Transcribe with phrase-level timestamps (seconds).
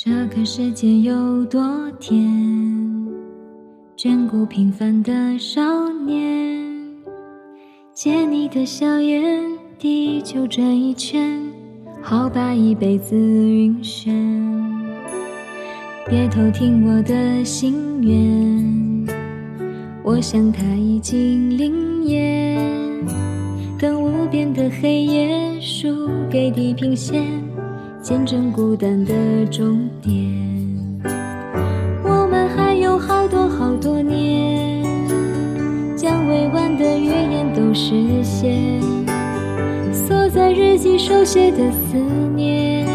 [0.00, 1.60] 这个世界有多
[1.98, 2.24] 甜，
[3.96, 6.64] 眷顾平凡的少年。
[7.92, 9.42] 借你的笑颜，
[9.76, 11.42] 地球转一圈，
[12.00, 14.12] 好把一辈子晕眩。
[16.08, 19.04] 别偷听我的心愿，
[20.04, 23.04] 我想它已经灵验。
[23.76, 27.42] 等无边的黑夜输给地平线，
[28.00, 29.12] 见证孤单的
[29.50, 30.14] 终点。
[32.04, 34.82] 我们还有好多好多年，
[35.96, 38.80] 将未完的预言都实现。
[39.92, 41.98] 锁在日记手写的思
[42.34, 42.86] 念，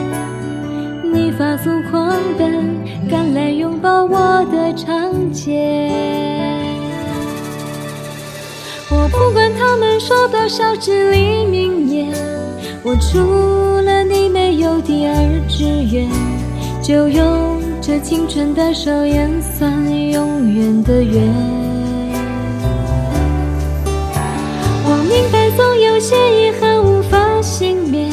[1.14, 2.78] 你发作狂奔，
[3.10, 6.33] 赶来拥抱我的长街。
[8.90, 12.14] 我不管他们说多少至理名言，
[12.84, 13.20] 我除
[13.82, 15.16] 了你没有第二
[15.48, 16.10] 志愿，
[16.82, 19.72] 就用这青春的手演算
[20.12, 21.24] 永远的缘。
[24.86, 28.12] 我明白总有些遗憾无法幸免，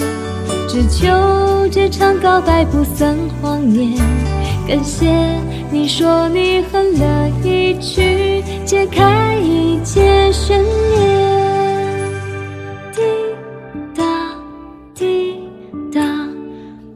[0.69, 3.99] 只求这场告白不算谎言。
[4.69, 5.09] 感谢
[5.71, 7.30] 你说你很乐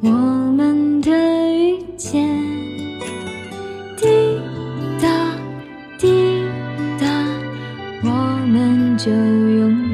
[0.06, 1.10] 我们的
[1.56, 2.28] 遇见，
[3.96, 4.38] 滴
[5.00, 5.08] 答
[5.98, 6.42] 滴
[7.00, 7.06] 答，
[8.02, 8.10] 我
[8.46, 9.93] 们就永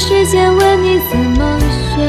[0.00, 1.60] 时间问你怎么
[1.94, 2.00] 选，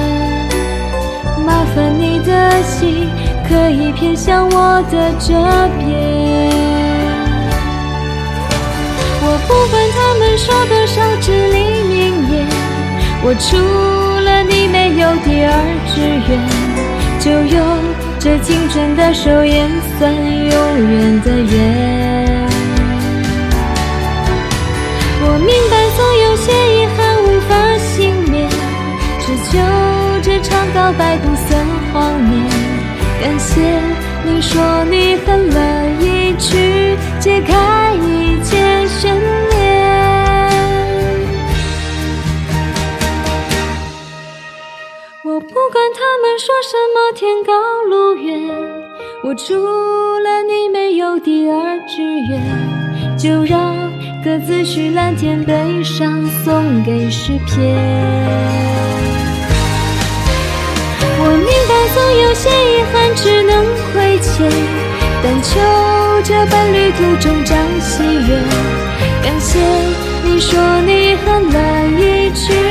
[1.46, 3.10] 麻烦你的心
[3.46, 5.34] 可以偏向我的这
[5.78, 6.50] 边。
[9.24, 11.92] 我不管他们说多少至理名
[12.32, 12.48] 言，
[13.24, 13.58] 我除
[14.24, 15.52] 了你没有第二
[15.94, 16.00] 志
[16.30, 16.40] 愿，
[17.20, 17.62] 就用
[18.18, 19.70] 这青春的手演
[20.00, 20.50] 算永
[20.90, 22.41] 远的缘。
[33.54, 33.60] 谢
[34.24, 35.60] 你说你很乐
[36.00, 39.60] 意去解开一切悬念。
[45.24, 47.52] 我不管他们说什么天高
[47.90, 48.50] 路远，
[49.24, 53.76] 我除了你没有第二志愿，就让
[54.24, 59.01] 各自许蓝天悲伤送给诗篇。
[61.24, 63.52] 我明白总有些遗憾只能
[63.94, 64.50] 亏欠，
[65.22, 65.50] 但求
[66.24, 68.30] 这本旅途中彰喜悦。
[69.24, 69.60] 感谢
[70.24, 71.58] 你说你很乐
[72.00, 72.71] 意去。